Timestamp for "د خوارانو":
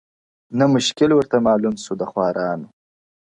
2.01-2.69